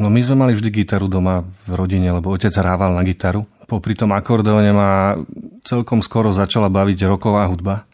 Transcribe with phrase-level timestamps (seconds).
[0.00, 3.44] No my sme mali vždy gitaru doma v rodine, lebo otec hrával na gitaru.
[3.68, 5.12] Popri tom akordeóne ma
[5.60, 7.84] celkom skoro začala baviť roková hudba.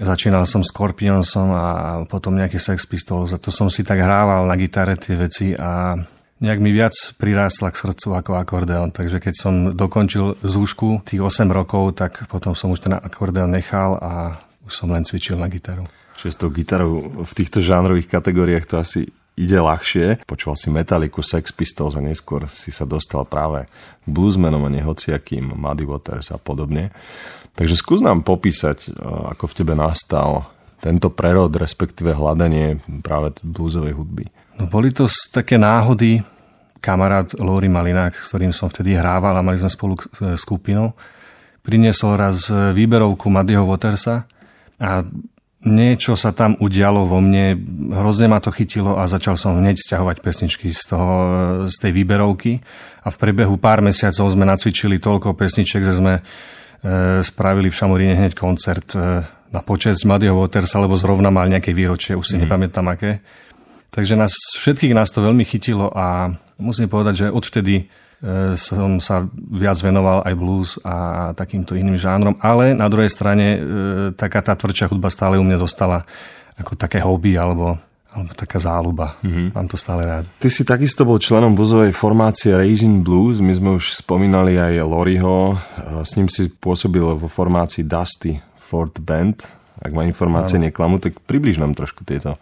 [0.00, 1.66] Začínal som Scorpionsom a
[2.08, 5.92] potom nejaký Sex Pistols a to som si tak hrával na gitare tie veci a
[6.40, 8.88] nejak mi viac prirástla k srdcu ako akordeón.
[8.88, 14.00] Takže keď som dokončil zúšku tých 8 rokov, tak potom som už ten akordeón nechal
[14.00, 15.84] a už som len cvičil na gitaru.
[16.16, 20.28] Čiže s tou gitarou v týchto žánrových kategóriách to asi ide ľahšie.
[20.28, 23.64] Počúval si Metallicu, Sex Pistols a neskôr si sa dostal práve
[24.04, 26.92] k bluesmenom a nehociakým, Muddy Waters a podobne.
[27.52, 28.96] Takže skús nám popísať,
[29.36, 30.48] ako v tebe nastal
[30.82, 34.24] tento prerod, respektíve hľadanie práve bluesovej hudby.
[34.58, 36.24] No boli to také náhody,
[36.82, 40.90] kamarát Lori Malinák, s ktorým som vtedy hrával a mali sme spolu e, skupinu,
[41.62, 44.26] priniesol raz e, výberovku Maddyho Watersa
[44.82, 45.06] a
[45.62, 47.54] niečo sa tam udialo vo mne,
[47.94, 51.14] hrozne ma to chytilo a začal som hneď stiahovať pesničky z, toho,
[51.70, 52.58] z tej výberovky
[53.06, 56.22] a v priebehu pár mesiacov sme nacvičili toľko pesniček, že sme e,
[57.22, 62.18] spravili v Šamoríne hneď koncert e, na počesť Maddyho Watersa, lebo zrovna mal nejaké výročie,
[62.18, 62.42] už si mm.
[62.46, 63.22] nepamätám aké.
[63.92, 67.86] Takže nás, všetkých nás to veľmi chytilo a musím povedať, že odvtedy
[68.54, 73.60] som sa viac venoval aj blues a takýmto iným žánrom, ale na druhej strane e,
[74.14, 76.06] taká tá tvrdšia hudba stále u mňa zostala
[76.54, 79.16] ako také hobby alebo alebo taká záľuba.
[79.24, 79.56] Mm-hmm.
[79.56, 80.28] Mám to stále rád.
[80.36, 83.40] Ty si takisto bol členom bluesovej formácie Raging Blues.
[83.40, 85.56] My sme už spomínali aj Loriho.
[85.56, 89.48] E, s ním si pôsobil vo formácii Dusty Ford Band.
[89.80, 92.36] Ak ma informácie neklamú, tak približ nám trošku tieto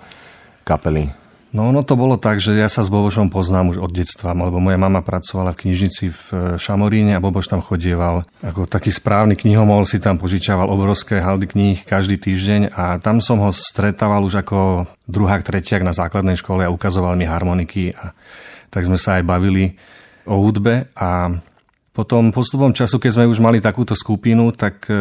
[0.66, 1.14] kapely.
[1.50, 4.62] No ono to bolo tak, že ja sa s Bobošom poznám už od detstva, lebo
[4.62, 8.22] moja mama pracovala v knižnici v e, Šamoríne a Boboš tam chodieval.
[8.46, 13.42] Ako taký správny knihomol si tam požičával obrovské haldy kníh každý týždeň a tam som
[13.42, 18.14] ho stretával už ako druhák, tretiak na základnej škole a ukazoval mi harmoniky a
[18.70, 19.74] tak sme sa aj bavili
[20.30, 21.34] o hudbe a
[21.90, 24.94] potom postupom času, keď sme už mali takúto skupinu, tak e,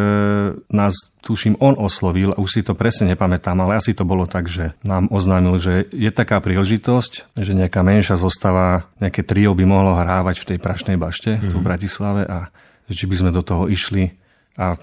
[0.74, 4.74] nás, tuším, on oslovil, už si to presne nepamätám, ale asi to bolo tak, že
[4.82, 10.42] nám oznámil, že je taká príležitosť, že nejaká menšia zostava, nejaké trio by mohlo hrávať
[10.42, 11.52] v tej Prašnej bašte, mm-hmm.
[11.54, 11.70] tu v mhm.
[11.70, 12.50] Bratislave a
[12.90, 14.18] či by sme do toho išli
[14.58, 14.74] a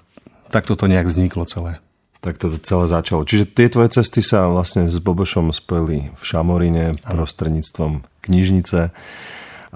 [0.55, 1.83] takto to nejak vzniklo celé.
[2.23, 3.27] Tak to celé začalo.
[3.27, 8.91] Čiže tie tvoje cesty sa vlastne s Bobošom spojili v Šamoríne prostredníctvom knižnice.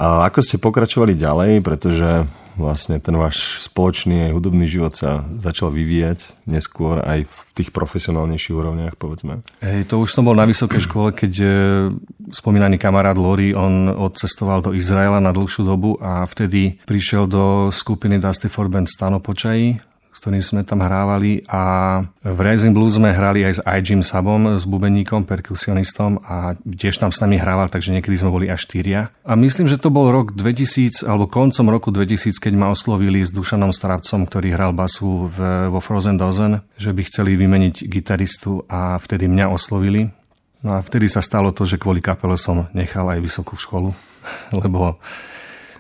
[0.01, 2.25] A ako ste pokračovali ďalej, pretože
[2.57, 8.97] vlastne ten váš spoločný hudobný život sa začal vyvíjať neskôr aj v tých profesionálnejších úrovniach,
[8.97, 9.45] povedzme?
[9.61, 11.49] Hej, to už som bol na vysokej škole, keď e,
[12.33, 18.17] spomínaný kamarát Lori, on odcestoval do Izraela na dlhšiu dobu a vtedy prišiel do skupiny
[18.17, 19.90] Dusty for Band Stano Počají,
[20.21, 24.69] ktorým sme tam hrávali a v Rising Blues sme hrali aj s Jim Sabom, s
[24.69, 29.09] bubeníkom, perkusionistom a tiež tam s nami hrával, takže niekedy sme boli až štyria.
[29.25, 33.33] A myslím, že to bol rok 2000 alebo koncom roku 2000, keď ma oslovili s
[33.33, 39.01] Dušanom Stravcom, ktorý hral basu v, vo Frozen Dozen, že by chceli vymeniť gitaristu a
[39.01, 40.13] vtedy mňa oslovili.
[40.61, 43.97] No a vtedy sa stalo to, že kvôli kapele som nechal aj vysokú školu,
[44.61, 45.01] lebo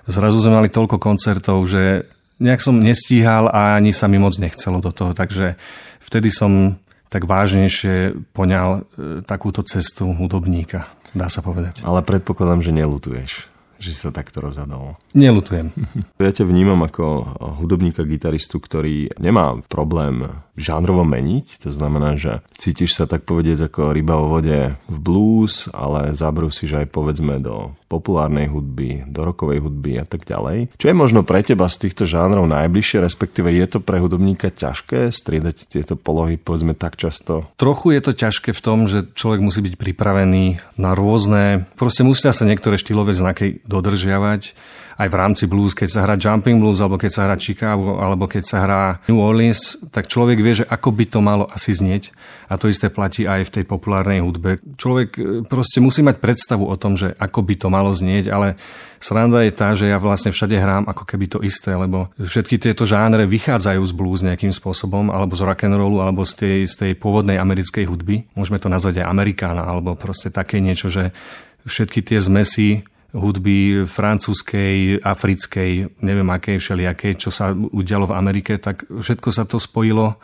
[0.09, 2.09] zrazu sme mali toľko koncertov, že
[2.41, 5.61] nejak som nestíhal a ani sa mi moc nechcelo do toho, takže
[6.01, 6.81] vtedy som
[7.11, 11.83] tak vážnejšie poňal e, takúto cestu hudobníka, dá sa povedať.
[11.84, 13.50] Ale predpokladám, že nelutuješ
[13.81, 15.01] že sa takto rozhodol.
[15.17, 15.73] Nelutujem.
[16.21, 17.33] Ja ťa vnímam ako
[17.65, 20.29] hudobníka, gitaristu, ktorý nemá problém
[20.61, 21.65] žánrovo meniť.
[21.65, 26.77] To znamená, že cítiš sa tak povedieť ako ryba vo vode v blues, ale zabrúsiš
[26.77, 30.71] aj povedzme do populárnej hudby, do rokovej hudby a tak ďalej.
[30.79, 35.11] Čo je možno pre teba z týchto žánrov najbližšie, respektíve je to pre hudobníka ťažké
[35.11, 37.51] striedať tieto polohy povedzme tak často?
[37.59, 42.31] Trochu je to ťažké v tom, že človek musí byť pripravený na rôzne, proste musia
[42.31, 44.59] sa niektoré štýlové znaky dodržiavať
[45.01, 48.29] aj v rámci blues, keď sa hrá Jumping Blues, alebo keď sa hrá Chicago, alebo
[48.29, 52.13] keď sa hrá New Orleans, tak človek vie, že ako by to malo asi znieť.
[52.53, 54.61] A to isté platí aj v tej populárnej hudbe.
[54.77, 58.61] Človek e, proste musí mať predstavu o tom, že ako by to malo znieť, ale
[59.01, 62.84] sranda je tá, že ja vlastne všade hrám ako keby to isté, lebo všetky tieto
[62.84, 67.41] žánre vychádzajú z blues nejakým spôsobom, alebo z rock'n'rollu, alebo z tej, z tej pôvodnej
[67.41, 68.28] americkej hudby.
[68.37, 71.16] Môžeme to nazvať aj amerikána, alebo proste také niečo, že
[71.65, 78.86] všetky tie zmesy hudby francúzskej, africkej, neviem akej, všelijakej, čo sa udialo v Amerike, tak
[78.86, 80.18] všetko sa to spojilo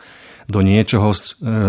[0.47, 1.11] do niečoho,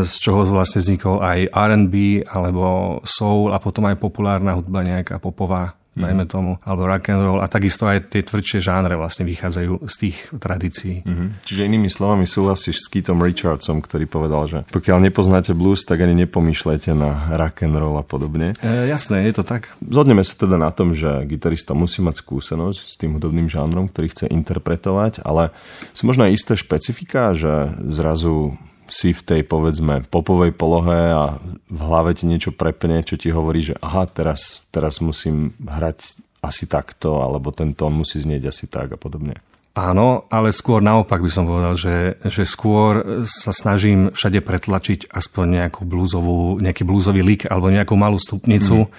[0.07, 5.75] z čoho vlastne vznikol aj R&B alebo soul a potom aj populárna hudba nejaká popová
[5.97, 6.03] mm.
[6.03, 9.95] dajme tomu, alebo rock and roll a takisto aj tie tvrdšie žánre vlastne vychádzajú z
[9.97, 11.07] tých tradícií.
[11.07, 11.29] Mm-hmm.
[11.47, 16.15] Čiže inými slovami súhlasíš s Keithom Richardsom, ktorý povedal, že pokiaľ nepoznáte blues, tak ani
[16.27, 18.59] nepomýšľajte na rock and roll a podobne.
[18.61, 19.73] E, jasné, je to tak.
[19.81, 24.11] Zhodneme sa teda na tom, že gitarista musí mať skúsenosť s tým hudobným žánrom, ktorý
[24.11, 25.55] chce interpretovať, ale
[25.95, 28.59] sú možno aj isté špecifika, že zrazu
[28.89, 31.37] si v tej povedzme popovej polohe a
[31.69, 36.65] v hlave ti niečo prepne, čo ti hovorí, že aha, teraz, teraz musím hrať asi
[36.71, 39.39] takto, alebo ten tón musí znieť asi tak a podobne.
[39.79, 45.63] Áno, ale skôr naopak by som povedal, že, že skôr sa snažím všade pretlačiť aspoň
[45.63, 48.93] nejakú blúzovú, nejaký blúzový lik alebo nejakú malú stupnicu, mm.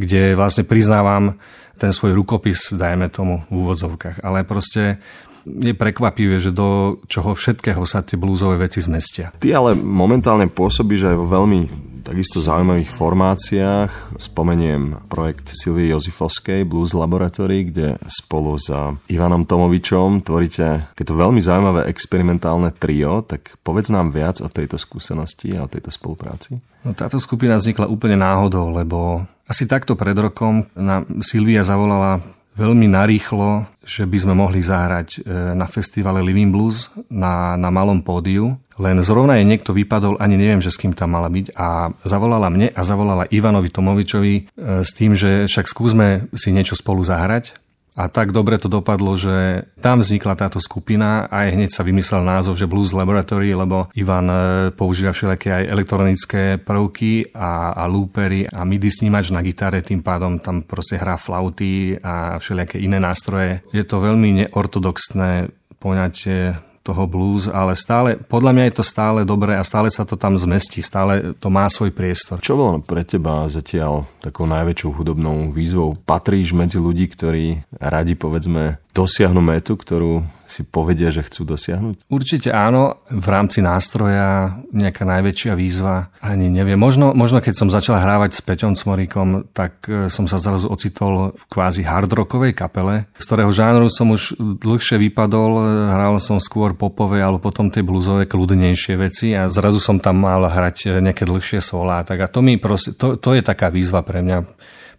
[0.00, 1.36] kde vlastne priznávam
[1.76, 4.24] ten svoj rukopis, dajme tomu v úvodzovkách.
[4.24, 5.04] Ale proste
[5.44, 9.34] je prekvapivé, že do čoho všetkého sa tie blúzové veci zmestia.
[9.38, 11.60] Ty ale momentálne pôsobíš aj vo veľmi
[12.02, 14.18] takisto zaujímavých formáciách.
[14.18, 18.74] Spomeniem projekt Silvie Jozifovskej Blues Laboratory, kde spolu s
[19.06, 25.54] Ivanom Tomovičom tvoríte to veľmi zaujímavé experimentálne trio, tak povedz nám viac o tejto skúsenosti
[25.58, 26.58] a o tejto spolupráci.
[26.82, 32.22] No, táto skupina vznikla úplne náhodou, lebo asi takto pred rokom na Silvia zavolala
[32.52, 35.18] veľmi narýchlo, že by sme mohli zahrať e,
[35.56, 38.60] na festivale Living Blues na, na malom pódiu.
[38.80, 42.48] Len zrovna je niekto vypadol, ani neviem, že s kým tam mala byť a zavolala
[42.48, 44.42] mne a zavolala Ivanovi Tomovičovi e,
[44.84, 47.61] s tým, že však skúsme si niečo spolu zahrať.
[47.92, 52.24] A tak dobre to dopadlo, že tam vznikla táto skupina a aj hneď sa vymyslel
[52.24, 54.36] názov, že Blues Laboratory, lebo Ivan e,
[54.72, 60.40] používa všelijaké aj elektronické prvky a, a loopery a MIDI snímač na gitare, tým pádom
[60.40, 63.60] tam proste hrá flauty a všelijaké iné nástroje.
[63.76, 69.54] Je to veľmi neortodoxné poňatie toho blues, ale stále, podľa mňa je to stále dobré
[69.54, 72.42] a stále sa to tam zmestí, stále to má svoj priestor.
[72.42, 75.94] Čo bolo pre teba zatiaľ takou najväčšou hudobnou výzvou?
[76.02, 82.12] Patríš medzi ľudí, ktorí radi povedzme dosiahnu metu, ktorú si povedia, že chcú dosiahnuť?
[82.12, 83.00] Určite áno.
[83.08, 86.76] V rámci nástroja nejaká najväčšia výzva, ani neviem.
[86.76, 91.32] Možno, možno keď som začal hrávať s Peťom Cmorikom, tak e, som sa zrazu ocitol
[91.32, 95.64] v kvázi hardrockovej kapele, z ktorého žánru som už dlhšie vypadol.
[95.88, 100.44] Hral som skôr popové alebo potom tie bluzové kľudnejšie veci a zrazu som tam mal
[100.44, 102.04] hrať nejaké dlhšie solá.
[102.04, 104.44] Tak a to, mi proste, to, to je taká výzva pre mňa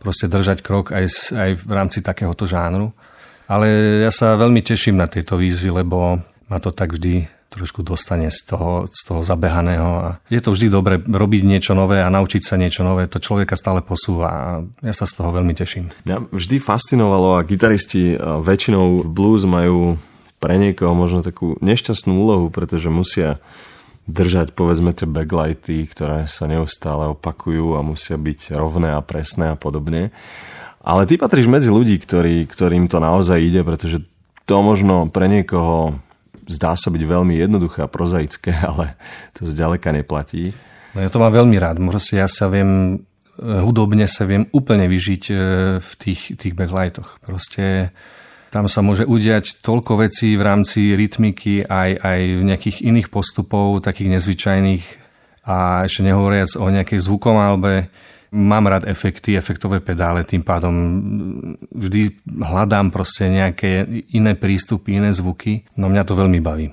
[0.02, 2.92] proste držať krok aj, aj v rámci takéhoto žánru.
[3.48, 3.68] Ale
[4.04, 8.50] ja sa veľmi teším na tieto výzvy, lebo ma to tak vždy trošku dostane z
[8.50, 9.90] toho, z toho zabehaného.
[10.02, 13.06] A je to vždy dobre robiť niečo nové a naučiť sa niečo nové.
[13.06, 14.44] To človeka stále posúva a
[14.82, 15.94] ja sa z toho veľmi teším.
[16.10, 20.02] Mňa vždy fascinovalo a gitaristi väčšinou blues majú
[20.42, 23.38] pre niekoho možno takú nešťastnú úlohu, pretože musia
[24.10, 29.56] držať povedzme tie backlighty, ktoré sa neustále opakujú a musia byť rovné a presné a
[29.56, 30.12] podobne.
[30.84, 34.04] Ale ty patríš medzi ľudí, ktorí, ktorým to naozaj ide, pretože
[34.44, 35.96] to možno pre niekoho
[36.52, 39.00] zdá sa byť veľmi jednoduché a prozaické, ale
[39.32, 40.52] to zďaleka neplatí.
[40.94, 41.80] No ja to mám veľmi rád.
[41.80, 43.02] Proste ja sa viem,
[43.40, 45.38] eh, hudobne sa viem úplne vyžiť eh,
[45.80, 47.24] v tých, tých backlightoch.
[47.24, 47.96] Proste
[48.54, 54.20] tam sa môže udiať toľko vecí v rámci rytmiky, aj, aj nejakých iných postupov, takých
[54.20, 54.86] nezvyčajných
[55.50, 57.90] a ešte nehovoriac o nejakej zvukomalbe,
[58.34, 60.74] Mám rád efekty, efektové pedále, tým pádom
[61.70, 65.70] vždy hľadám proste nejaké iné prístupy, iné zvuky.
[65.78, 66.68] No mňa to veľmi baví.